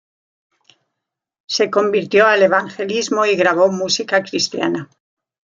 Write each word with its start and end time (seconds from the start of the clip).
Se 1.45 1.69
convirtió 1.69 2.25
al 2.25 2.41
evangelismo 2.41 3.23
y 3.27 3.35
grabó 3.35 3.71
música 3.71 4.23
cristiana. 4.23 4.89